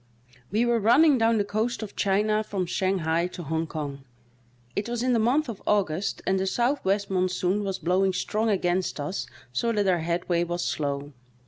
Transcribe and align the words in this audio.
E 0.51 0.65
were 0.65 0.79
running 0.79 1.19
down 1.19 1.37
the 1.37 1.43
coast 1.43 1.83
of 1.83 1.95
China 1.95 2.43
from 2.43 2.65
Shang 2.65 2.97
hai 3.05 3.27
to 3.27 3.43
Hong 3.43 3.67
Kong; 3.67 4.03
it 4.75 4.89
was 4.89 5.03
in 5.03 5.13
the 5.13 5.19
month 5.19 5.47
of 5.47 5.61
August 5.67 6.23
and 6.25 6.39
the 6.39 6.47
southwest 6.47 7.11
monsoon 7.11 7.63
was 7.63 7.77
blowing 7.77 8.11
strong 8.11 8.49
against 8.49 8.99
us 8.99 9.27
so 9.53 9.71
that 9.71 9.87
our 9.87 9.99
headway 9.99 10.43
was 10.43 10.65
slow. 10.65 11.13